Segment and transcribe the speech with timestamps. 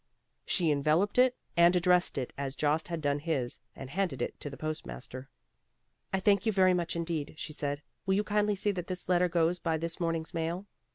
[0.47, 4.49] She enveloped it, and addressed it as Jost had done his, and handed it to
[4.49, 5.29] the post master.
[6.11, 9.29] "I thank you very much indeed," she said, "will you kindly see that this letter
[9.29, 10.65] goes by this morning's mail?"